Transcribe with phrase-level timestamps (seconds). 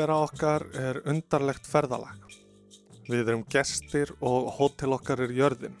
[0.00, 2.22] Tilvera okkar er undarlegt ferðalag.
[3.04, 5.74] Við erum gestir og hótel okkar er jörðin.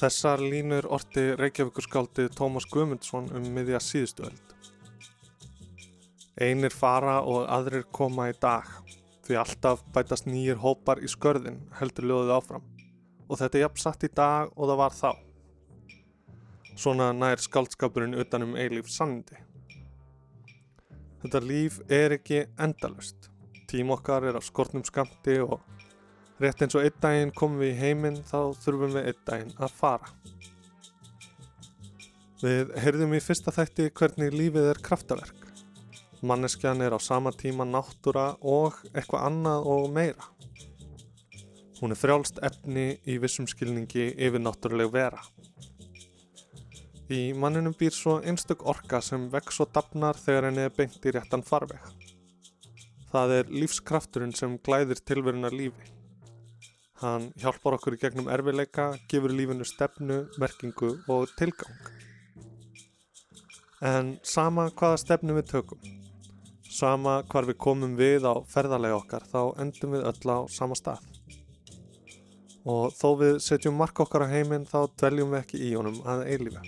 [0.00, 4.56] Þessar línur orti Reykjavíkurskáldi Tómas Guðmundsson um miðja síðustu öld.
[6.40, 8.64] Einir fara og aðrir koma í dag,
[9.28, 12.68] því alltaf bætast nýjir hópar í skörðin heldur ljóðið áfram.
[13.28, 15.10] Og þetta er jafn satt í dag og það var þá.
[16.80, 19.36] Svona nær skáldskapurinn utanum eilíf sannindi.
[21.24, 23.30] Þetta líf er ekki endalust.
[23.64, 25.62] Tím okkar er á skortnum skamti og
[26.36, 29.72] rétt eins og einn daginn komum við í heiminn þá þurfum við einn daginn að
[29.78, 30.10] fara.
[32.42, 35.48] Við heyrðum í fyrsta þætti hvernig lífið er kraftaverk.
[36.28, 40.28] Manneskjan er á sama tíma náttúra og eitthvað annað og meira.
[41.80, 45.24] Hún er frjálst efni í vissum skilningi yfir náttúruleg vera.
[47.12, 51.10] Í manninum býr svo einstök orka sem vex og dapnar þegar henni er beint í
[51.12, 51.82] réttan farveg.
[53.12, 55.90] Það er lífskrafturinn sem glæðir tilveruna lífi.
[57.02, 61.76] Hann hjálpar okkur í gegnum erfileika, gefur lífinu stefnu, merkingu og tilgang.
[63.84, 65.82] En sama hvaða stefnu við tökum,
[66.72, 71.04] sama hvar við komum við á ferðarlega okkar, þá endum við öll á sama stað.
[72.64, 76.24] Og þó við setjum mark okkar á heiminn þá dveljum við ekki í honum að
[76.32, 76.64] eilífa.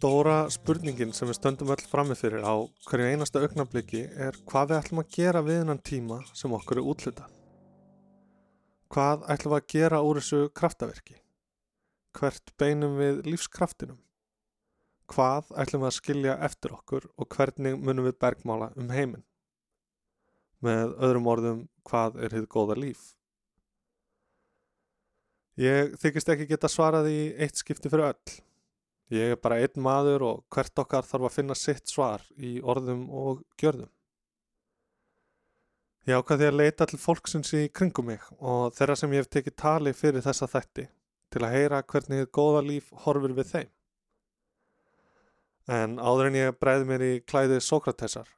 [0.00, 2.56] Stóra spurningin sem við stöndum öll framið fyrir á
[2.88, 6.88] hverju einasta augnabliki er hvað við ætlum að gera við hennan tíma sem okkur er
[6.88, 7.34] útlutað.
[8.88, 11.18] Hvað ætlum við að gera úr þessu kraftaverki?
[12.16, 14.00] Hvert beinum við lífskraftinum?
[15.12, 19.28] Hvað ætlum við að skilja eftir okkur og hvernig munum við bergmála um heiminn?
[20.64, 23.10] Með öðrum orðum, hvað er hitt góða líf?
[25.60, 28.40] Ég þykist ekki geta svarað í eitt skipti fyrir öll.
[29.10, 33.08] Ég er bara einn maður og hvert okkar þarf að finna sitt svar í orðum
[33.10, 33.90] og gjörðum.
[36.06, 39.56] Ég ákvaði að leita til fólksins í kringum mig og þeirra sem ég hef tekið
[39.62, 40.86] tali fyrir þessa þætti
[41.30, 43.72] til að heyra hvernig þið góða líf horfur við þeim.
[45.70, 48.30] En áður en ég breiði mér í klæði Sókratesar,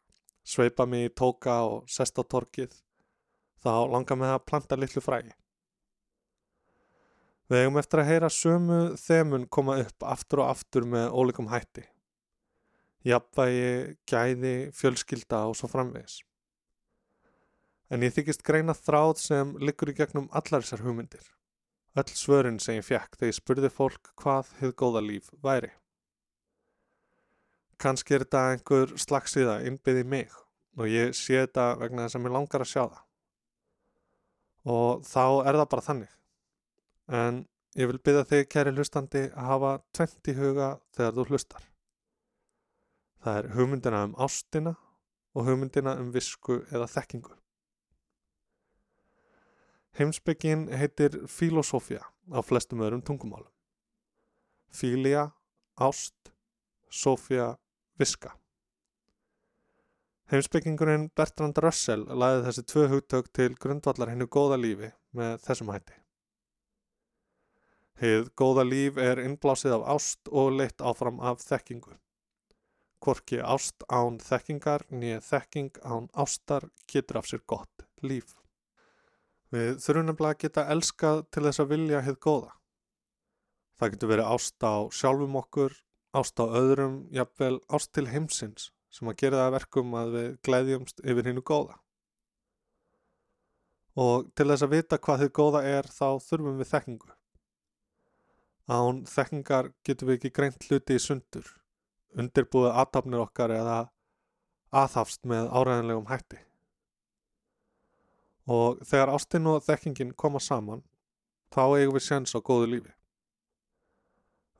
[0.44, 2.74] sveipa mig í tóka og sest á torkið,
[3.64, 5.32] þá langar mig að planta litlu frægi.
[7.52, 11.82] Við eigum eftir að heyra sömu þemun koma upp aftur og aftur með ólíkum hætti.
[13.04, 16.22] Jafnvægi, gæði, fjölskylda og svo framvegis.
[17.92, 21.26] En ég þykist greina þráð sem liggur í gegnum allar þessar hugmyndir.
[21.92, 25.74] Öll svörin sem ég fjekk þegar ég spurði fólk hvað hefð góða líf væri.
[27.76, 30.32] Kanski er þetta einhver slagsíða innbyði mig
[30.80, 33.06] og ég sé þetta vegna þess að mér langar að sjá það.
[34.72, 36.18] Og þá er það bara þannig.
[37.12, 37.42] En
[37.76, 41.68] ég vil byrja þig, kæri hlustandi, að hafa tvent í huga þegar þú hlustar.
[43.22, 44.74] Það er hugmyndina um ástina
[45.36, 47.36] og hugmyndina um visku eða þekkingu.
[49.98, 52.00] Heimsbyggin heitir filosófia
[52.32, 53.50] á flestum öðrum tungumálum.
[54.72, 55.28] Filia,
[55.76, 56.32] ást,
[56.88, 57.58] sófia,
[58.00, 58.32] viska.
[60.32, 66.01] Heimsbyggingurinn Bertrand Russell laði þessi tvö hugtök til grundvallar hennu góða lífi með þessum hætti.
[68.00, 71.96] Hið góða líf er innblásið af ást og leitt áfram af þekkingu.
[73.02, 78.36] Korki ást án þekkingar nýja þekking án ástar getur af sér gott líf.
[79.52, 82.52] Við þurfum nefnilega að geta elskað til þess að vilja hið góða.
[83.76, 85.74] Það getur verið ást á sjálfum okkur,
[86.16, 91.02] ást á öðrum, jafnvel ást til heimsins sem að gera það verkum að við glæðjumst
[91.04, 91.78] yfir hinnu góða.
[93.98, 97.12] Og til þess að vita hvað þið góða er þá þurfum við þekkingu.
[98.70, 101.46] Án þekkingar getum við ekki greint hluti í sundur,
[102.14, 103.78] undirbúið aðtapnir okkar eða
[104.70, 106.38] aðhafst með áræðanlegum hætti.
[108.46, 110.82] Og þegar ástinn og þekkingin koma saman,
[111.52, 112.94] þá eigum við séns á góðu lífi.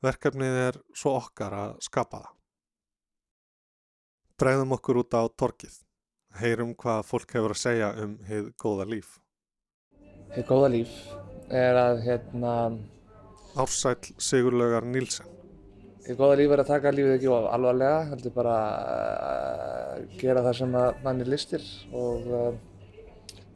[0.03, 2.31] Verkefnið er svo okkar að skapa það.
[4.43, 5.75] Bregðum okkur út á torkið.
[6.41, 9.13] Heyrum hvað fólk hefur að segja um heið góða líf.
[10.33, 10.97] Heið góða líf
[11.53, 12.55] er að hérna...
[13.53, 15.29] Ársæl Sigurlaugar Nílsen.
[16.03, 18.55] Heið góða líf er að taka lífið ekki of alvarlega, heldur bara
[19.93, 20.73] að gera það sem
[21.05, 21.63] manni listir
[21.95, 22.49] og uh,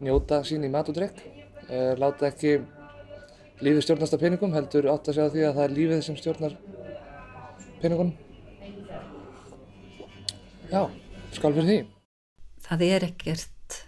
[0.05, 1.19] njóta sín í mat og drikk.
[1.67, 2.53] Uh, láta ekki
[3.65, 6.55] lífið stjórnast af peningum, heldur átt að segja því að það er lífið sem stjórnar
[7.81, 8.15] peningunum.
[10.71, 10.81] Já,
[11.35, 11.77] skál fyrir því.
[12.69, 13.81] Það er ekkert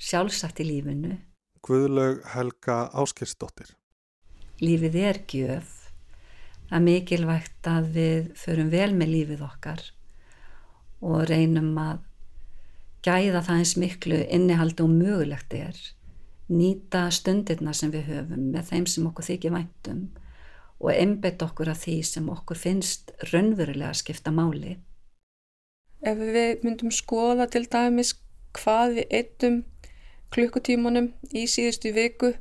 [0.00, 1.14] sjálfsagt í lífinu.
[1.62, 3.76] Guðlaug Helga Áskirsdóttir.
[4.62, 5.70] Lífið er gjöf.
[6.72, 9.82] Er mikilvægt að við förum vel með lífið okkar
[11.02, 12.04] og reynum að
[13.02, 15.80] gæða það eins miklu innihaldi og mögulegt er.
[16.52, 20.06] Nýta stundirna sem við höfum með þeim sem okkur þykir væntum
[20.78, 24.78] og einbett okkur að því sem okkur finnst raunverulega að skipta máli
[26.02, 28.16] ef við myndum skoða til dæmis
[28.58, 29.60] hvað við eittum
[30.34, 32.32] klukkutímanum í síðustu viku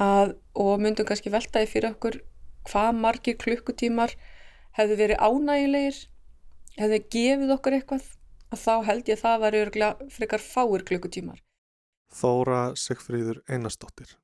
[0.00, 2.20] að, og myndum kannski veltaði fyrir okkur
[2.68, 4.14] hvað margir klukkutímar
[4.78, 6.00] hefðu verið ánægilegir
[6.78, 8.08] hefðu gefið okkur eitthvað
[8.52, 11.38] að þá held ég að það var örgulega frekar fáir klukkutímar.
[12.12, 14.16] Þóra Sigfríður Einarstóttir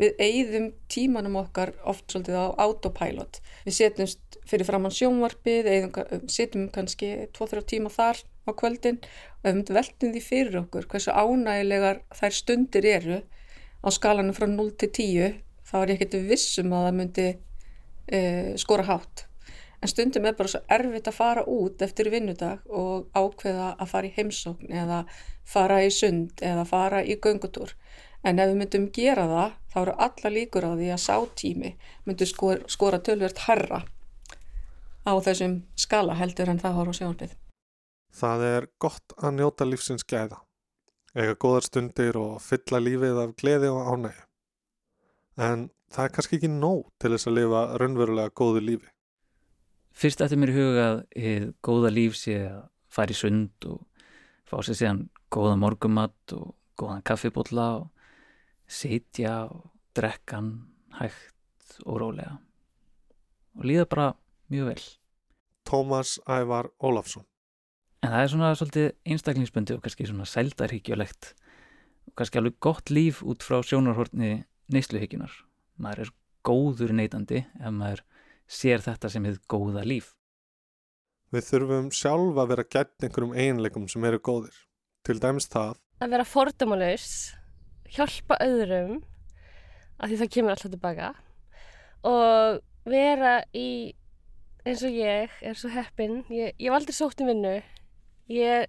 [0.00, 3.38] Við eigðum tímanum okkar oft svolítið á autopilot.
[3.66, 5.68] Við setjumst fyrir framann sjónvarpið,
[6.32, 8.98] setjum kannski 2-3 tíma þar á kvöldin
[9.42, 13.20] og við veltum því fyrir okkur hversu ánægilegar þær stundir eru
[13.82, 15.34] á skalanum frá 0 til 10
[15.68, 19.26] þá er ég ekkert vissum að það myndi uh, skora hátt.
[19.82, 24.06] En stundum er bara svo erfitt að fara út eftir vinnudag og ákveða að fara
[24.06, 25.02] í heimsókn eða
[25.42, 27.74] fara í sund eða fara í göngutúr
[28.22, 31.70] En ef við myndum gera það, þá eru alla líkur á því að sátími
[32.06, 33.80] myndi skora, skora tölvert harra
[35.02, 37.32] á þessum skala heldur en það horf á sjónarbið.
[38.14, 40.38] Það er gott að njóta lífsins gæða,
[41.16, 44.24] eiga góðar stundir og fylla lífið af gleði og ánægi.
[45.42, 48.90] En það er kannski ekki nóg til þess að lifa raunverulega góðu lífi.
[49.92, 52.62] Fyrst eftir mér huga að góða líf sé að
[52.92, 53.82] fara í sund og
[54.48, 58.08] fá sér síðan góða morgumatt og góðan kaffibotla og
[58.68, 60.54] sitja og drekkan
[60.96, 62.38] hægt og rólega
[63.58, 64.08] og líða bara
[64.52, 64.84] mjög vel.
[65.68, 67.28] Tómas Ævar Ólafsson
[68.02, 71.32] En það er svona svolítið einstaklingsbundi og kannski svona sældarhyggjulegt
[72.10, 74.42] og kannski alveg gott líf út frá sjónarhortni
[74.74, 75.36] neysluhyggjunar.
[75.78, 76.10] Maður er
[76.42, 78.02] góður neytandi ef maður
[78.50, 80.16] sér þetta sem hefur góða líf.
[81.32, 84.58] Við þurfum sjálf að vera gætt einhverjum einleikum sem eru góðir.
[85.06, 87.08] Til dæmis það að vera fordumalaus
[87.94, 89.02] hjálpa öðrum
[90.02, 91.10] af því það kemur alltaf tilbaka
[92.08, 92.58] og
[92.90, 93.92] vera í
[94.66, 97.54] eins og ég er svo heppin ég, ég hef aldrei sótt í vinnu
[98.30, 98.68] ég,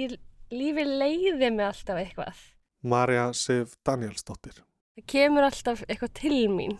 [0.00, 0.16] ég
[0.52, 2.44] lífi leiði mig alltaf eitthvað
[2.86, 4.60] Marja Sif Danielsdóttir
[4.96, 6.78] það kemur alltaf eitthvað til mín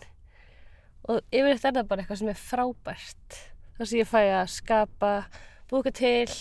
[1.07, 3.41] og yfirleitt er það bara eitthvað sem er frábært
[3.77, 5.11] þar sem ég fæ að skapa
[5.69, 6.31] búka til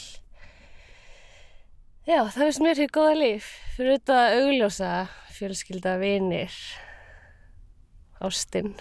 [2.07, 3.47] Já, það finnst mér hér góða líf.
[3.75, 4.91] Fyrir auðvitað að augljósa
[5.35, 6.59] fjölskylda, vinir,
[8.23, 8.77] ástinn,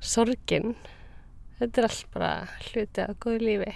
[0.00, 0.72] sorginn.
[1.58, 2.30] Þetta er allt bara
[2.70, 3.74] hluti af góðu lífi.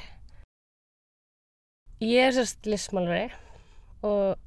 [2.03, 3.29] Ég er sérst lismálari
[4.03, 4.41] og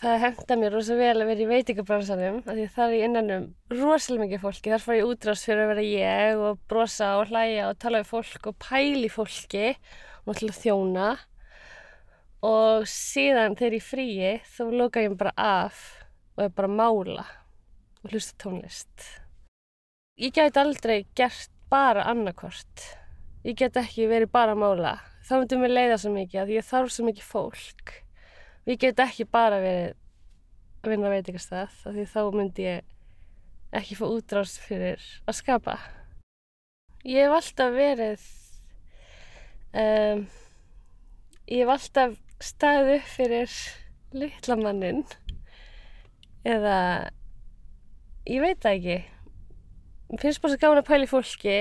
[0.00, 3.44] það henda mér rosa vel að vera í veitingabransanum af því það er í innanum
[3.70, 4.72] rosalega mikið fólki.
[4.72, 8.10] Þar far ég útrást fyrir að vera ég og brosa og hlæja og tala við
[8.10, 11.06] fólk og pæli fólki og náttúrulega þjóna
[12.50, 15.86] og síðan þegar ég fríi þá lóka ég bara af
[16.34, 17.30] og er bara að mála
[18.02, 19.08] og hlusta tónlist.
[20.18, 22.90] Ég get aldrei gert bara annarkort.
[23.46, 24.96] Ég get ekki verið bara að mála.
[25.24, 27.92] Þá myndir mér leiða svo mikið að ég þarf svo mikið fólk.
[28.68, 29.94] Ég get ekki bara verið
[30.84, 32.90] að vinna að veitingastað því þá myndi ég
[33.74, 35.78] ekki fá útráðs fyrir að skapa.
[37.08, 38.26] Ég hef alltaf verið
[39.72, 40.26] um,
[41.48, 43.56] ég hef alltaf staðið upp fyrir
[44.14, 45.02] litlamannin
[46.44, 46.76] eða
[48.28, 51.56] ég veit það ekki finnst bara svo gáðan að pæli fólki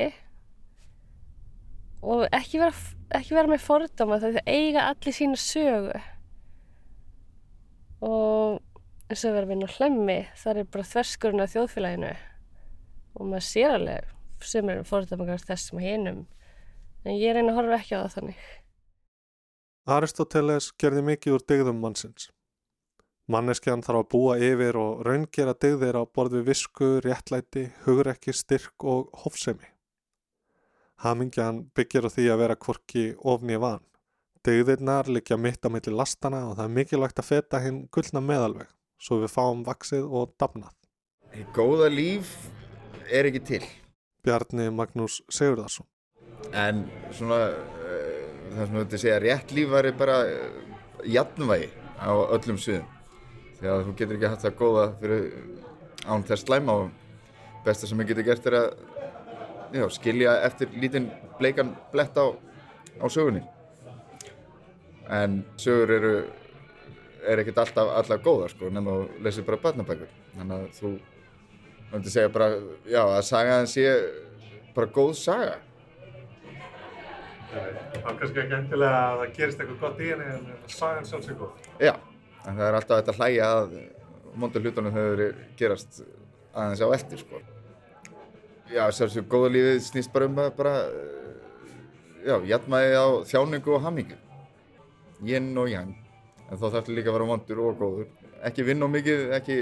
[2.04, 2.74] og ekki vera,
[3.16, 6.02] ekki vera með fordama það eiga allir sína sögu
[8.04, 8.60] og
[9.08, 12.16] eins og vera vinna á hlemmi það er bara þverskurinn á þjóðfélaginu
[13.14, 14.12] og maður sér alveg
[14.44, 16.26] sem er fordama þessum að hinum
[17.04, 18.44] en ég reyna að horfa ekki á það þannig
[19.84, 22.30] Aristoteles gerði mikið úr degðum mannsins.
[23.28, 28.88] Manneskjan þarf að búa yfir og raungera dygðir á borð við visku, réttlæti, hugrekki, styrk
[28.88, 29.73] og hófsemi.
[31.04, 33.82] Hamingjan byggir á því að vera kvorki ofni van.
[34.48, 38.70] Dygðirnar likja mitt á milli lastana og það er mikilvægt að feta hinn gullna meðalveg,
[39.00, 40.72] svo við fáum vaksið og dafnað.
[41.56, 42.32] Góða líf
[43.12, 43.62] er ekki til.
[44.24, 45.90] Bjarni Magnús Sigurðarsson.
[46.56, 51.70] En svona, uh, það sem þú ert að segja, rétt líf væri bara uh, jafnvægi
[52.00, 52.88] á öllum sviðum.
[53.60, 55.28] Þegar þú getur ekki haft það góða fyrir
[56.08, 56.92] án þess slæma og
[57.68, 58.93] besta sem ég getur gert er að
[59.74, 62.26] já, skilja eftir lítinn bleikan blett á,
[63.02, 63.44] á sögunni.
[65.10, 66.14] En sögur eru,
[67.28, 70.14] er ekkert alltaf alltaf góða sko, nema þú lesir bara barnabækur.
[70.38, 70.94] Þannig að þú,
[71.92, 72.50] að segja bara,
[72.88, 73.88] já, að sagaðan sé
[74.76, 75.58] bara góð saga.
[77.54, 81.42] Það er kannski ekki endilega að það gerist eitthvað gott í henni en sagan sjálfsög
[81.44, 81.68] góð.
[81.84, 81.94] Já,
[82.48, 83.76] en það er alltaf þetta hlæja að
[84.42, 85.28] mondur hlutunum eru
[85.60, 86.02] gerast
[86.54, 87.42] aðeins á eftir sko.
[88.72, 90.74] Já, sjálfsög góða lífið snýst bara um að bara,
[92.24, 94.16] já, jætmaði á þjáningu og hamingu.
[95.24, 95.92] Yin og yang.
[96.48, 98.08] En þá þarf líka að vera mondur og góður.
[98.44, 99.58] Ekki vinna á mikið, ekki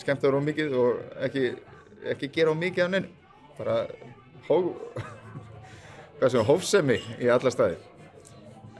[0.00, 1.44] skemmta á mikið og ekki,
[2.12, 3.14] ekki gera á mikið af nenni.
[3.56, 3.78] Bara
[4.48, 4.58] hó,
[6.18, 7.80] hvað sem hófsemi í alla staði.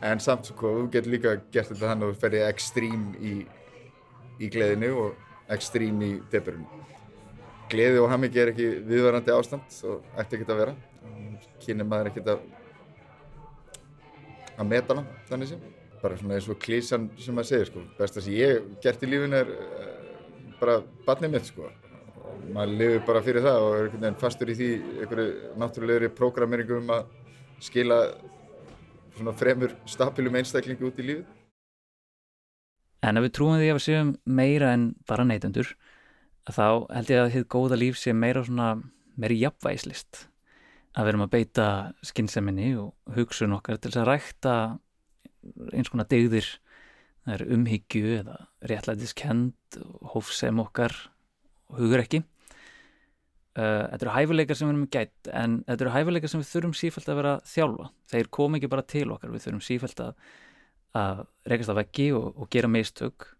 [0.04, 3.34] En samt sko, þú getur líka gert þetta þannig að þú ferði ekstrím í,
[4.40, 6.68] í gleðinu og ekstrím í deburinu.
[7.70, 10.72] Gleði og hamingi er ekki viðvarandi ástand og ætti ekki að vera.
[11.62, 12.40] Kynir maður ekki að,
[14.56, 15.68] að meta hana þannig sem.
[16.00, 17.84] Bara svona eins og klísan sem maður segir sko.
[17.98, 19.90] Besta sem ég gert í lífinu er uh,
[20.58, 21.68] bara barnið mitt sko.
[22.20, 24.70] Og maður lifir bara fyrir það og er einhvern veginn fastur í því
[25.04, 27.12] einhverju náttúrulegri prógrameringu um að
[27.60, 28.00] skila
[29.18, 31.28] svona fremur stabilum einstaklingu út í lífið.
[33.06, 35.70] En ef við trúum því að við séum meira en bara neytendur,
[36.56, 36.66] þá
[36.96, 38.72] held ég að þið góða líf sé meira svona
[39.20, 40.26] meiri jafnvægislist.
[40.96, 41.66] Að við erum að beita
[42.06, 44.54] skynnseminni og hugsun okkar til þess að rækta
[45.74, 46.48] eins konar degðir,
[47.24, 48.36] það er umhyggju eða
[48.70, 49.80] réttlætiskend,
[50.14, 50.94] hófsem okkar
[51.70, 52.22] og hugur ekki.
[53.54, 57.10] Þetta eru hæfileikar sem við erum gætt en þetta eru hæfileikar sem við þurfum sífælt
[57.10, 57.90] að vera þjálfa.
[58.12, 60.30] Þeir kom ekki bara til okkar, við þurfum sífælt að,
[61.00, 63.30] að rekast að veggi og, og gera meistök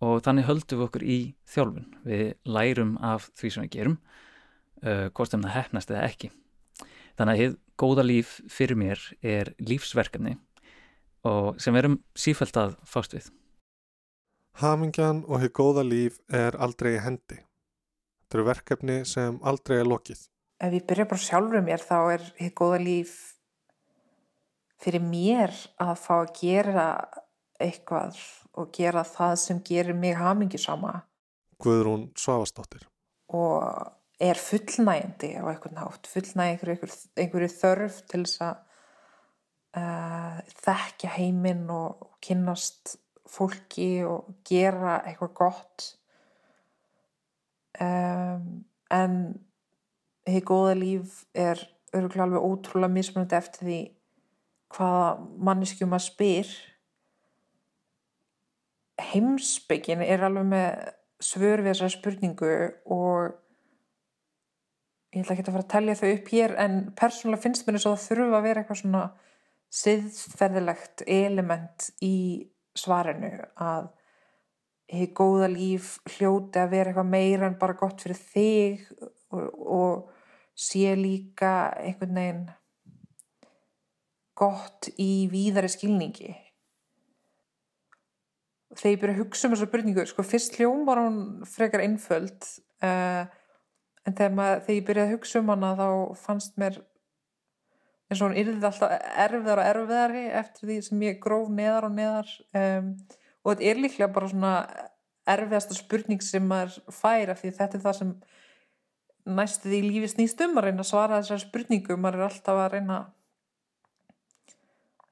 [0.00, 1.18] og þannig höldum við okkur í
[1.50, 1.88] þjálfun.
[2.08, 3.98] Við lærum af því sem við gerum,
[4.84, 6.30] uh, hvort sem það hefnast eða ekki.
[7.18, 10.38] Þannig að hér góða líf fyrir mér er lífsverkefni
[11.28, 13.28] og sem við erum sífælt að fást við.
[14.60, 17.40] Hamingjan og hér góða líf er aldrei í hendi.
[18.30, 20.24] Þetta eru verkefni sem aldrei er lokið.
[20.60, 23.14] Ef ég byrja bara sjálfur mér þá er hér góða líf
[24.80, 26.86] fyrir mér að fá að gera
[27.60, 28.20] eitthvað
[28.58, 31.00] og gera það sem gerir mig hamingisama
[31.60, 32.86] Guðrún Svavastóttir.
[33.28, 38.56] og er fullnægjandi á einhvern hátt, fullnægjandi einhver, einhverju þörf til þess að
[39.80, 42.96] uh, þekkja heiminn og kynnast
[43.30, 45.86] fólki og gera eitthvað gott.
[47.80, 49.16] Um, en
[50.26, 51.62] hefur góða líf er
[51.94, 53.78] örgulega alveg ótrúlega mismunandi eftir því
[54.74, 55.06] hvaða
[55.48, 56.50] manneskjum að spyr
[59.10, 60.90] heimsbyggin er alveg með
[61.20, 62.52] svör við þessari spurningu
[62.90, 63.36] og
[65.10, 67.88] ég ætla ekki að fara að telja þau upp hér en persónulega finnst mér þess
[67.90, 69.02] að það þurfa að vera eitthvað svona
[69.80, 72.16] siðferðilegt element í
[72.78, 73.90] svarinu að
[74.90, 78.86] hefur góða líf hljóti að vera eitthvað meira en bara gott fyrir þig
[79.30, 80.08] og, og
[80.58, 82.48] sé líka einhvern veginn
[84.40, 86.32] gott í víðari skilningi
[88.76, 92.46] þegar ég byrja að hugsa um þessa spurningu sko fyrst hljóm var hún frekar einföld
[92.84, 93.24] uh,
[94.06, 95.88] en þegar, maður, þegar ég byrjaði að hugsa um hana þá
[96.20, 96.78] fannst mér
[98.10, 101.96] eins og hún yrði alltaf erfiðar og erfiðari eftir því sem ég gróf neðar og
[101.98, 102.94] neðar um,
[103.40, 104.54] og þetta er líklega bara svona
[105.30, 108.12] erfiðasta spurning sem maður fær af því þetta er það sem
[109.30, 111.96] næstu því lífi snýst um að reyna að svara þessar spurningu.
[111.96, 113.00] Maður er alltaf að reyna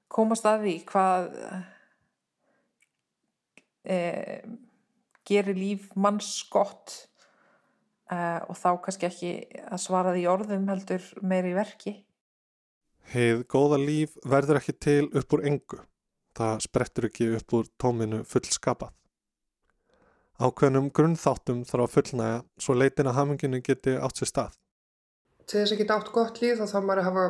[0.08, 1.28] komast að því hvað
[3.88, 4.42] eh,
[5.28, 6.94] gerir líf manns gott
[8.10, 9.32] eh, og þá kannski ekki
[9.64, 11.98] að svara því í orðum heldur meiri verki
[13.08, 15.78] Heið góða líf verður ekki til upp úr engu.
[16.36, 18.92] Það sprettur ekki upp úr tóminu fullskapað.
[20.38, 24.58] Ákveðnum grunnþáttum þarf að fullnæga svo leitin að haminginu geti átt sér stað.
[25.48, 27.24] Til þess að geta átt gott líf þá þarf maður að hafa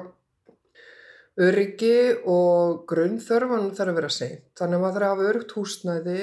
[1.47, 1.95] öryggi
[2.35, 4.45] og grunnþörfan þarf að vera seint.
[4.59, 6.21] Þannig að maður þarf að hafa öryggt húsnæði.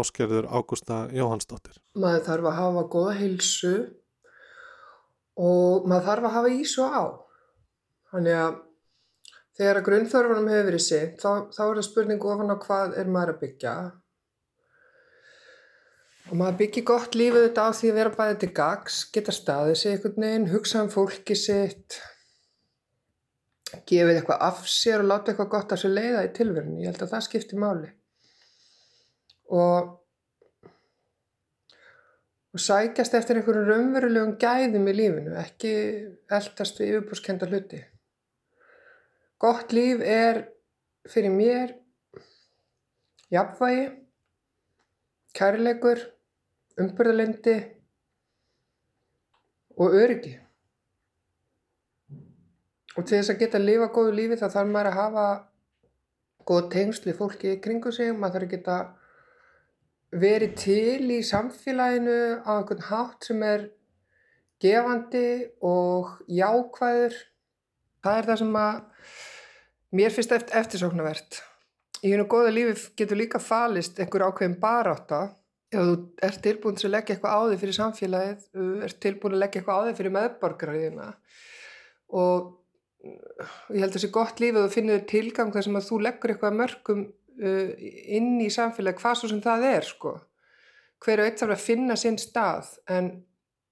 [0.00, 1.78] Áskerður Ágústa Jóhannsdóttir.
[1.98, 3.72] Maður þarf að hafa góða heilsu
[5.38, 7.04] og maður þarf að hafa ís og á.
[8.12, 8.60] Þannig að
[9.58, 13.12] þegar að grunnþörfunum hefur verið sitt, þá, þá er það spurning ofan á hvað er
[13.12, 13.74] maður að byggja.
[16.30, 19.78] Og maður byggir gott lífið þetta á því að vera bæðið til gags, geta staðið
[19.80, 21.98] sig einhvern veginn, hugsa um fólki sitt,
[23.88, 26.84] gefið eitthvað af sér og láta eitthvað gott að sér leiða í tilverunni.
[26.84, 27.90] Ég held að það skiptir máli.
[29.52, 29.98] Og
[32.52, 35.70] og sækjast eftir einhverjum raunverulegum gæðum í lífinu, ekki
[36.36, 37.80] eldast við yfirbúrskenda hluti.
[39.40, 40.42] Gott líf er
[41.08, 41.72] fyrir mér
[43.32, 43.86] jafnvægi,
[45.32, 46.04] kærleikur,
[46.82, 47.56] umbyrðalendi
[49.80, 50.36] og öryggi.
[52.92, 55.28] Og til þess að geta að lifa góðu lífi þá þarf maður að hafa
[56.44, 58.76] góð tengsli fólki í kringu sig, maður þarf að geta
[60.12, 63.68] verið til í samfélaginu á einhvern hátt sem er
[64.62, 67.16] gefandi og jákvæður.
[68.02, 68.80] Það er það sem að
[69.98, 71.42] mér finnst eftir, eftirsóknarvert.
[72.02, 75.22] Í hennu góða lífi getur líka falist einhver ákveðin barátta
[75.72, 75.92] ef þú
[76.26, 79.60] ert tilbúin til að leggja eitthvað á þig fyrir samfélagið, þú ert tilbúin að leggja
[79.60, 81.06] eitthvað á þig fyrir meðborgarriðina
[82.22, 82.50] og
[83.02, 86.00] ég held að það sé gott lífið að þú finnir tilgang þar sem að þú
[86.06, 87.06] leggur eitthvað mörgum
[87.40, 90.14] inn í samfélagi hvað svo sem það er sko.
[91.02, 93.12] Hver og eitt þarf að finna sinn stað en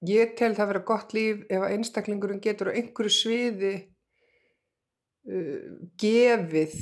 [0.06, 3.74] ég tel það að vera gott líf ef að einstaklingurinn getur á einhverju sviði
[5.30, 5.66] uh,
[6.00, 6.78] gefið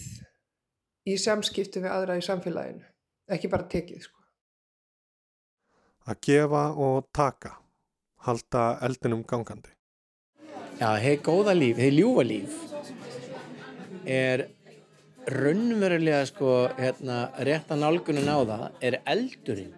[1.09, 2.87] í samskiptu við aðra í samfélaginu
[3.29, 4.17] ekki bara tekið sko.
[6.09, 7.59] Að gefa og taka
[8.25, 9.75] halda eldinum gangandi.
[10.79, 12.57] Já, heið góða líf, heið ljúfa líf
[14.09, 14.47] er
[15.29, 19.75] raunverulega sko hérna rétt að nálgunin á það er eldurinn.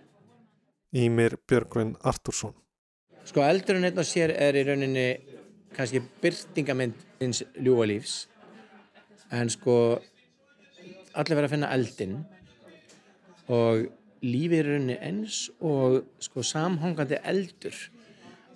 [0.94, 2.54] Ímir Björgvin Artúrsson.
[3.26, 5.08] Sko eldurinn hérna sér er í rauninni
[5.76, 8.14] kannski byrtingamind hins ljúfa lífs
[9.30, 9.74] en sko
[11.14, 12.16] allir verið að finna eldinn
[13.50, 13.86] og
[14.22, 17.76] lífið er rauninni eins og sko samhangandi eldur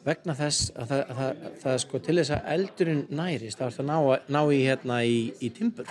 [0.04, 3.64] vegna þess að það, að það, að það sko til þess að eldurinn nærist þá
[3.68, 3.96] er það ná,
[4.36, 5.88] ná í hérna í, í timbur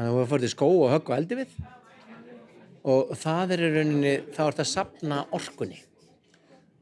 [0.00, 1.56] þannig að þú fyrir skó og högg og eldi við
[2.88, 5.80] og það er í rauninni þá er það að sapna orkunni.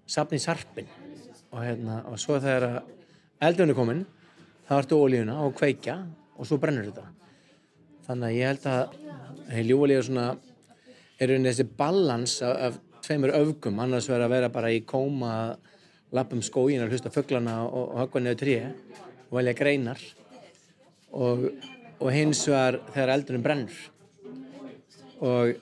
[0.07, 0.90] Sapna í sarpin
[1.50, 2.85] og hérna og svo þegar
[3.42, 4.04] eldunni komin
[4.68, 5.96] þá ertu ólíuna og kveikja
[6.38, 7.09] og svo brennur þetta.
[8.07, 10.28] Þannig að ég held að ljúalíu svona
[11.18, 13.81] er rauninni þessi balans af, af tveimur öfgum.
[13.83, 15.33] Annars verður að vera bara í kóma
[16.14, 20.07] lappum skógin og hlusta fugglana og, og höggva niður trí og velja greinar.
[21.18, 21.48] Og
[21.99, 23.81] og hins vegar þegar eldurinn brennur.
[25.19, 25.57] Og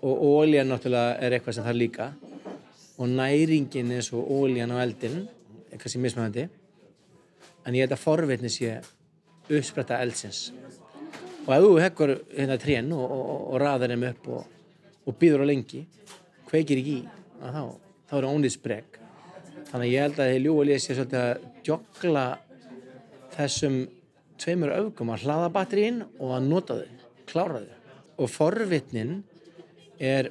[0.00, 2.06] og ólíjan náttúrulega er eitthvað sem það líka.
[3.00, 5.26] Og næringin eins og ólíjan á eldin
[5.70, 6.46] er kannski mismæðandi
[7.66, 8.78] en ég held að forvitni sé
[9.50, 10.52] uppspretta eldsins.
[11.46, 14.44] Og ef þú hekkur hérna trén og, og, og raðar þeim upp og,
[15.04, 15.84] og býður á lengi
[16.48, 17.04] kveikir ekki í
[17.40, 17.62] þá,
[18.08, 18.98] þá er það ónið spreg
[19.70, 22.24] þannig að ég held að þið ljúalið sé svolítið að djokla
[23.36, 23.78] þessum
[24.40, 27.78] tveimur öfgum að hlaða batterín og að nota þau, klára þau.
[28.20, 29.20] Og forvitnin
[30.00, 30.30] er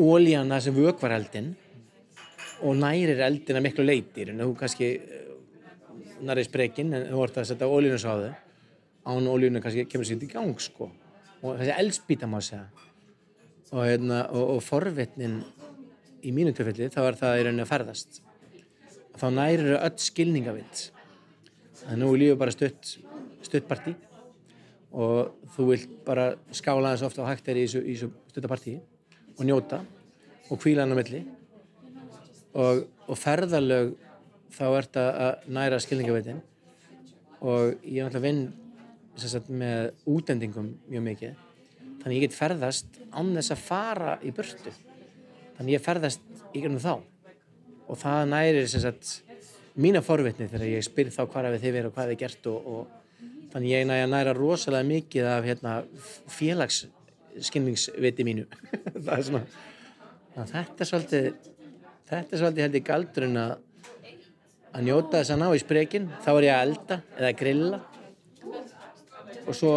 [0.00, 1.52] ólíana sem vökvar eldin
[2.66, 5.26] og nærir eldin að miklu leitir en þú kannski eh,
[6.26, 8.32] nærir sprekinn en þú vart að setja ólíunus á þau.
[9.10, 10.90] Án ólíunum kannski kemur sér í gang sko.
[11.40, 12.66] Og þessi eldspýta má segja.
[13.70, 15.40] Og, hérna, og, og forvitnin
[16.26, 18.20] í mínu töffelli þá er það í rauninu að ferðast.
[19.20, 20.82] Þá nærir þau öll skilningavitt
[21.86, 22.96] að nú er lífið bara stutt
[23.44, 23.94] stuttparti
[24.90, 28.76] og þú vilt bara skála þess ofta á hægt er í þessu stuttaparti
[29.36, 29.80] og njóta
[30.50, 31.20] og kvíla hann á milli.
[32.58, 33.92] Og, og ferðalög
[34.50, 36.40] þá ert að næra skilningaveitin
[37.40, 38.42] og ég er náttúrulega vinn
[39.20, 41.38] sagt, með útendingum mjög mikið.
[42.00, 44.72] Þannig ég get ferðast án þess að fara í burtu.
[45.58, 46.22] Þannig ég ferðast
[46.56, 46.94] í grunum þá.
[47.90, 49.20] Og það nærir sagt,
[49.80, 52.50] mína forvitni þegar ég spyr þá hvað er þið verið og hvað er þið gert
[52.50, 52.99] og, og
[53.52, 55.72] þannig ég næja næra rosalega mikið af hérna,
[56.30, 58.46] félagsskynningsviti mínu.
[59.04, 59.44] Það er svona
[60.50, 61.26] þetta er svolítið
[62.10, 63.56] þetta er svolítið held ég galdurinn að
[64.70, 67.80] að njóta þess að ná í sprekin þá er ég að elda eða að grilla
[69.40, 69.72] og svo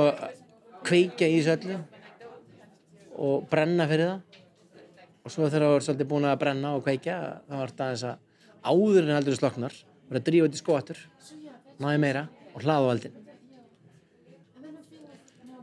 [0.86, 1.80] kveika í þessu öllu
[3.24, 4.40] og brenna fyrir það.
[5.24, 8.08] Og svo þegar það er svolítið búin að brenna og kveika þá er það þess
[8.12, 8.16] að
[8.64, 9.76] áður en heldur sloknar
[10.08, 11.04] verður að drífa þetta í skotur
[11.84, 13.23] náði meira og hlaða á eldin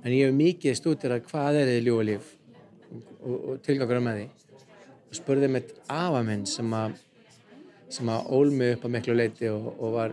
[0.00, 2.32] en ég hef mikið stútir að hvað er þið ljúalíf
[3.20, 4.26] og, og tilgangur með því.
[5.10, 6.98] Og spurði mitt afa minn sem að
[7.90, 10.12] sem að ól mig upp á miklu leiti og, og var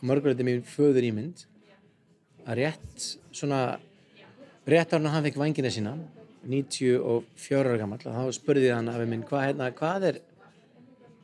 [0.00, 1.44] mörguleiti mín föður ímynd
[2.48, 3.76] að rétt svona
[4.68, 5.92] rétt árna hann fekk vangina sína
[6.48, 10.20] 94 ára gammal og þá spurði hann afi minn hvað, hérna, hvað er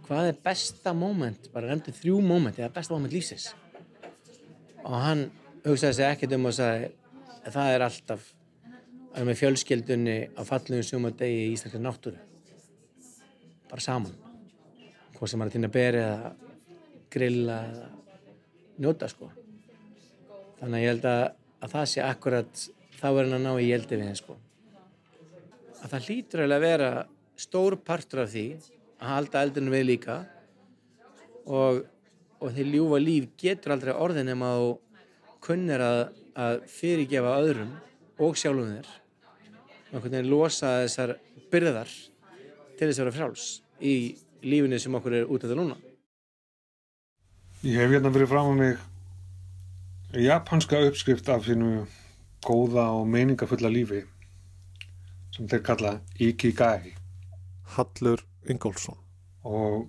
[0.05, 1.49] hvað er besta moment?
[1.55, 3.53] Bara nefndi þrjú moment eða besta moment lífsins.
[4.85, 5.27] Og hann
[5.65, 6.91] hugsaði sig ekkert um og sagði
[7.53, 8.29] það er alltaf
[8.65, 12.21] að vera með fjölskyldunni á fallugum sumardegi í Íslandri náttúru.
[13.71, 14.15] Bara saman.
[15.15, 16.33] Hvað sem er að týna beri eða
[17.15, 17.59] grilla
[18.83, 19.31] njóta sko.
[20.59, 21.25] Þannig að ég held að,
[21.63, 22.65] að það sé akkurat
[22.99, 24.37] þá er hann að ná í jeldi við henn sko.
[25.83, 26.91] Að það hlýtur eiginlega að vera
[27.45, 28.47] stór partur af því
[28.99, 30.19] að halda eldinu við líka
[31.45, 31.83] og,
[32.41, 34.77] og því ljúfa líf getur aldrei orðin ef maður
[35.45, 36.03] kunnir að,
[36.35, 37.73] að fyrirgefa öðrum
[38.23, 41.15] og sjálfum þér og einhvern veginn losa þessar
[41.53, 41.91] byrðar
[42.79, 43.45] til þess að vera fráls
[43.79, 43.95] í
[44.45, 45.77] lífinu sem okkur er út af þetta núna.
[47.65, 51.87] Ég hef hérna fyrir fram á mig japanska uppskrift af þínu
[52.45, 54.03] góða og meiningafulla lífi
[55.35, 56.93] sem þeir kalla Ikigai.
[57.75, 58.21] Hallur
[58.51, 58.99] Ingólfsson.
[59.45, 59.89] Og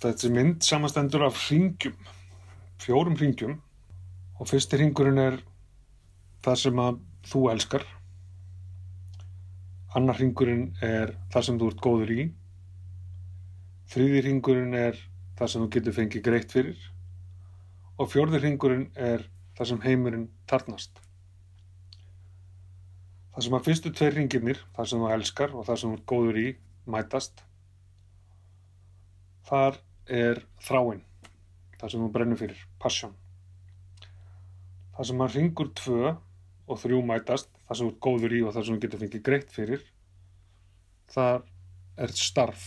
[0.00, 1.96] þessi mynd samastendur af hringjum
[2.78, 3.58] fjórum hringjum
[4.38, 5.38] og fyrsti hringurinn er
[6.46, 7.86] það sem að þú elskar.
[9.98, 12.28] Annar hringurinn er það sem þú ert góður í.
[13.88, 15.02] Þriði hringurinn er
[15.38, 16.86] það sem þú getur fengið greitt fyrir.
[17.98, 19.26] Og fjórði hringurinn er
[19.58, 21.02] það sem heimurinn tarnast.
[23.34, 26.10] Það sem að fyrstu tveir hringirnir það sem þú elskar og það sem þú ert
[26.12, 26.48] góður í
[26.86, 27.46] mætast.
[29.48, 31.02] Þar er þráinn
[31.78, 33.16] það sem þú brennur fyrir, passion
[34.98, 36.10] það sem að hringur tvö
[36.68, 39.24] og þrjú mætast það sem þú ert góður í og það sem þú getur fengið
[39.28, 39.84] greitt fyrir
[41.14, 41.44] þar
[41.98, 42.64] er starf.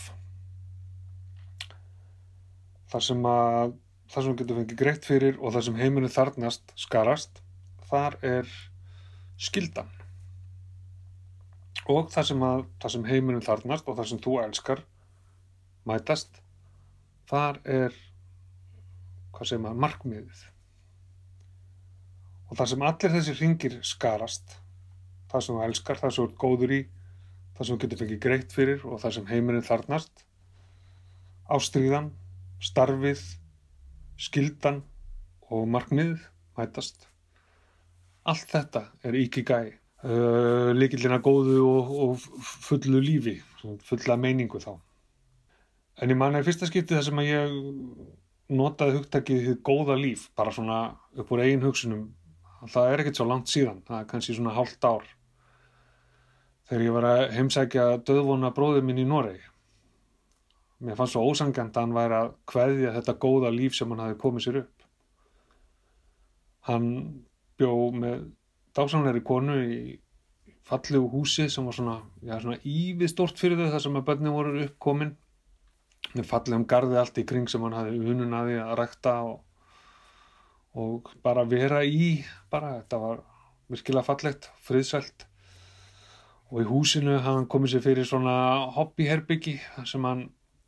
[2.88, 3.74] Þar sem að
[4.12, 7.42] það sem þú getur fengið greitt fyrir og það sem heiminu þarnast skarast
[7.90, 8.54] þar er
[9.36, 9.92] skildan
[11.92, 14.82] og það sem, að, það sem heiminu þarnast og það sem þú elskar
[15.88, 16.40] mætast
[17.28, 18.00] þar er
[19.36, 20.46] hvað segir maður, markmiðið
[22.52, 24.58] og það sem allir þessi ringir skarast
[25.32, 26.80] það sem þú elskar, það sem þú ert góður í
[27.56, 30.26] það sem þú getur fengið greitt fyrir og það sem heiminu þarnast
[31.52, 32.10] ástríðan
[32.62, 33.22] starfið
[34.20, 34.82] skildan
[35.52, 37.08] og markmiðið mætast.
[38.28, 42.26] Allt þetta er ikigai uh, líkillina góðu og, og
[42.68, 43.38] fullu lífi
[43.86, 44.76] fulla meiningu þá.
[46.02, 47.56] En ég man að fyrsta skipti þar sem að ég
[48.52, 50.82] notaði hugtakið þið góða líf bara svona
[51.16, 52.10] upp úr eigin hugsunum
[52.70, 55.08] það er ekkert svo langt síðan það er kannski svona hálft ár.
[56.68, 59.42] Þegar ég var að heimsækja döðvona bróður minn í Noregi.
[60.82, 64.16] Mér fannst svo ósangjant að hann væri að kveðja þetta góða líf sem hann hafi
[64.18, 64.86] komið sér upp.
[66.66, 66.88] Hann
[67.58, 68.24] bjó með
[68.74, 69.76] dásanleiri konu í
[70.66, 74.36] fallegu húsi sem var svona, já, svona ívið stort fyrir þau þar sem að börnum
[74.38, 75.14] voru uppkomin.
[76.16, 79.40] Með fallegum gardi allt í kring sem hann hafi unun að því að rækta og,
[80.78, 83.20] og bara vera í bara, þetta var
[83.72, 85.26] virkilega fallegt, friðsvælt
[86.52, 88.36] og í húsinu hann komið sér fyrir svona
[88.76, 89.58] hobbyherbyggi
[89.88, 90.26] sem hann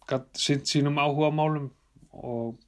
[0.08, 1.70] gatt sint sínum áhuga málum
[2.12, 2.60] og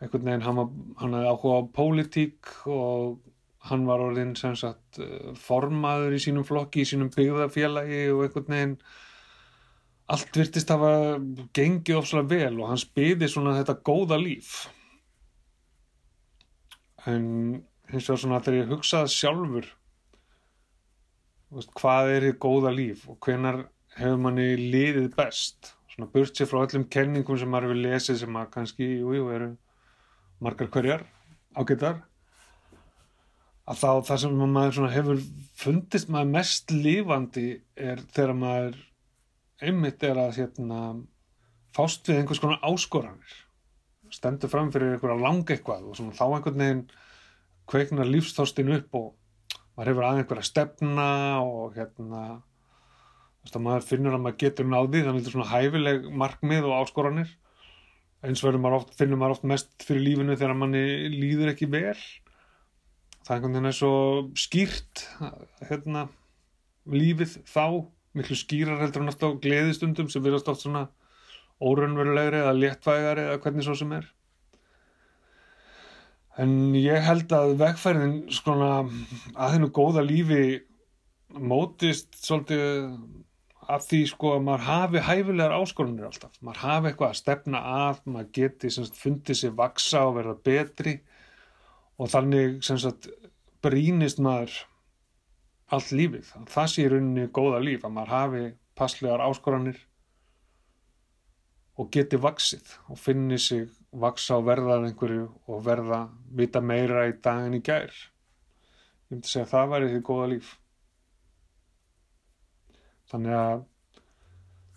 [0.00, 0.60] einhvern veginn hann,
[1.00, 3.18] hann hafði áhuga á pólitík og
[3.66, 5.00] hann var orðin sem sagt
[5.40, 8.78] formaður í sínum flokki, í sínum byggðafélagi og einhvern veginn
[10.12, 10.92] allt virtist hafa
[11.56, 14.68] gengið ofslega vel og hans byði svona þetta góða líf
[17.10, 17.26] en
[17.90, 19.68] hins vegar svona þegar ég hugsaði sjálfur
[21.54, 23.62] veist, hvað er þið góða líf og hvenar
[23.96, 25.72] hefur manni liðið best?
[25.92, 29.30] Svona burt sér frá öllum kenningum sem maður hefur lesið sem að kannski, jú, jú,
[29.32, 29.52] eru
[30.42, 31.06] margar hverjar
[31.56, 32.02] ágættar
[33.66, 35.22] að þá það sem maður hefur
[35.58, 38.76] fundist maður mest lífandi er þegar maður
[39.64, 40.80] einmitt er að hérna,
[41.74, 43.45] fást við einhvers konar áskoranir
[44.16, 46.82] stendur fram fyrir einhverja lang eitthvað og svona, þá einhvern veginn
[47.70, 49.08] kveiknar lífsþóstin upp og
[49.76, 51.08] maður hefur að einhverja stefna
[51.44, 52.22] og hérna
[53.62, 57.28] maður finnur að maður getur náði þannig að svona hæfileg markmið og áskoranir.
[58.26, 61.98] Eins verður maður oft finnur maður oft mest fyrir lífinu þegar manni líður ekki vel.
[63.26, 63.92] Það er einhvern veginn er svo
[64.38, 65.04] skýrt
[65.68, 66.06] hérna
[66.90, 67.66] lífið þá
[68.16, 70.86] miklu skýrar heldur oft á gleðistundum sem verðast oft svona
[71.62, 74.08] órunverulegri eða léttvægari eða hvernig svo sem er.
[76.36, 80.42] En ég held að vegfærin svona að hennu góða lífi
[81.32, 82.98] mótist svolítið
[83.72, 88.02] af því sko að maður hafi hæfilegar áskorunir alltaf, maður hafi eitthvað að stefna að,
[88.04, 90.94] maður geti sagt, fundið sér vaksa og verða betri.
[91.96, 93.08] Og þannig sagt,
[93.64, 94.54] brínist maður
[95.72, 98.42] allt lífið, það sé í rauninni góða líf, að maður hafi
[98.78, 99.80] passlegar áskoranir
[101.76, 106.00] og geti vaksið og finni sig vaksa og verða að einhverju og verða
[106.38, 107.92] vita meira í daginn í gær.
[107.92, 110.54] Ég myndi segja að það væri því góða líf.
[113.12, 113.60] Þannig að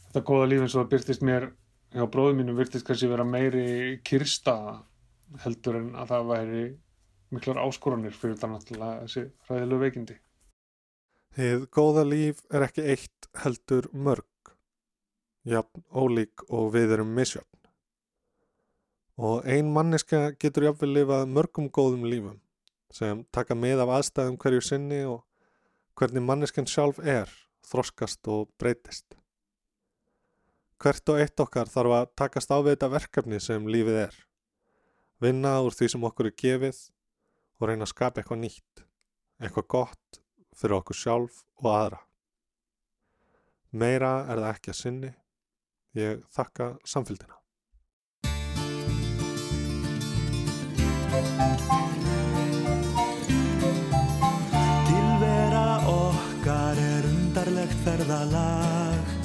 [0.03, 1.49] þetta góða líf eins og það byrtist mér
[1.95, 4.55] hjá bróðum mínum virtist kannski vera meiri kyrsta
[5.43, 6.63] heldur en að það væri
[7.33, 10.17] miklar áskoranir fyrir þetta náttúrulega þessi ræðilegu veikindi.
[11.37, 14.28] Þið góða líf er ekki eitt heldur mörg,
[15.47, 17.47] jafn ólík og við erum misjöfn.
[19.19, 22.39] Og ein manneska getur jafnvel lifað mörgum góðum lífum
[22.93, 25.21] sem taka með af aðstæðum hverju sinni og
[25.99, 27.29] hvernig manneskjan sjálf er,
[27.67, 29.17] þroskast og breytist.
[30.79, 34.15] Hvert og eitt okkar þarf að takast á við þetta verkefni sem lífið er.
[35.19, 36.79] Vinna úr því sem okkur er gefið
[37.59, 38.85] og reyna að skapa eitthvað nýtt,
[39.43, 40.21] eitthvað gott
[40.55, 41.99] fyrir okkur sjálf og aðra.
[43.75, 45.11] Meira er það ekki að sinni.
[45.97, 47.33] Ég þakka samfélgina.
[54.85, 59.15] Tilvera okkar er undarlegt ferðalag.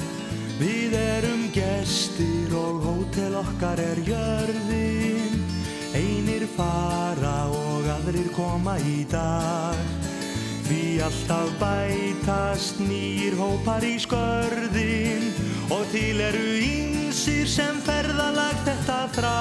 [0.57, 5.45] Við erum gestir og hótel okkar er jörðin.
[5.95, 10.04] Einir fara og aðrir koma í dag
[10.65, 15.27] Því alltaf bætast nýjir hópar í skörðin.
[15.69, 19.41] Og til eru ímsir sem ferðalag þetta þrá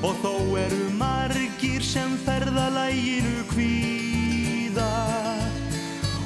[0.00, 4.88] Og þó eru margir sem ferðalæginu kvíða.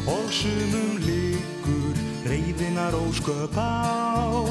[0.07, 1.99] Og sumum liggur
[2.31, 4.47] reyðinar ósköp á.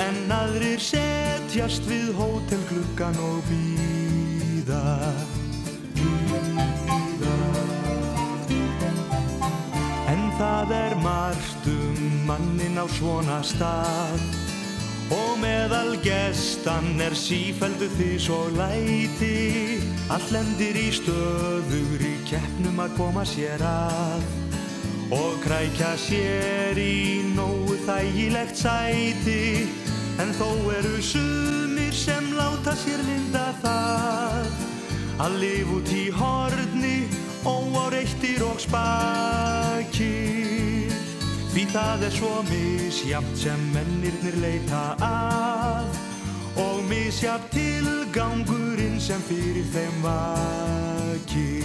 [0.00, 5.33] En aðrir setjast við hótelklukkan og Býða
[10.38, 14.22] það er margt um mannin á svona stað.
[15.12, 19.80] Og meðal gestan er sífældu því svo læti.
[20.10, 24.24] Allt lendir í stöður í keppnum að koma sér að.
[25.14, 29.68] Og krækja sér í nógu þægilegt sæti.
[30.22, 34.48] En þó eru sumir sem láta sér linda það.
[35.20, 36.96] Að lifa út í horni,
[37.46, 40.04] óáreittir og spakir.
[41.54, 45.86] Því það er svo misjamt sem mennirnir leita að.
[46.58, 51.64] Og misjamt tilgangurinn sem fyrir þeim vakir.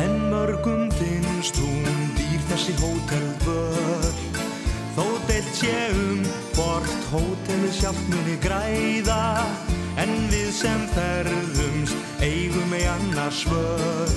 [0.00, 3.89] En mörgum finnst hún dýr þessi hótelvöl Þó deilt
[5.60, 6.22] sé um
[6.54, 9.44] hvort hótelið sjálft muni græða
[10.00, 14.14] En við sem ferðumst eigum ei annars völ.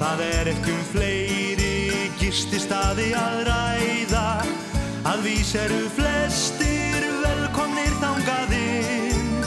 [0.00, 1.76] Það er ekki um fleiri
[2.20, 4.26] gististaði að ræða
[5.08, 9.40] Að vís eru flestir velkomnir þangað inn.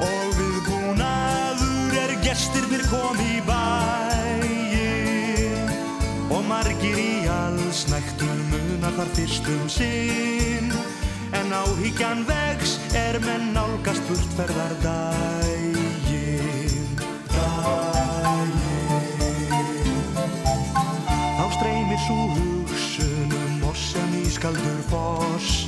[0.00, 4.56] Og viðbúnaður er gestirnir kom í bæinn.
[6.32, 7.95] Og margir í allsnæktum
[8.86, 10.72] munar þar fyrst um sinn.
[11.34, 15.74] En áhyggjan vex er menn nálgast burtferðar dægin
[17.34, 18.52] Dægin
[21.36, 25.66] Þá streymir svo hugsunum oss sem ískaldur foss.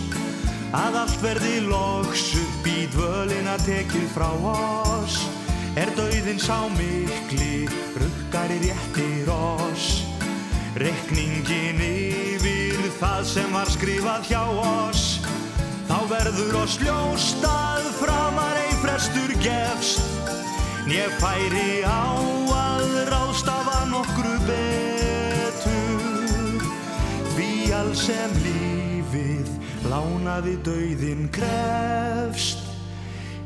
[0.70, 5.24] Að allt verði loks upp í dvölina tekið frá oss.
[5.74, 7.66] Er dauðin sá mikli,
[7.98, 10.04] rukkar í réttir oss.
[10.78, 12.57] Rekningin yfir
[12.98, 15.04] það sem var skrifað hjá oss.
[15.88, 20.02] Þá verður oss ljóst að framar ei frestur gefst.
[20.88, 22.16] Né færi á
[22.56, 25.80] að ráðstafa nokkru betur.
[27.34, 29.48] Því alls sem lífið
[29.90, 32.60] lánaði dauðin krefst.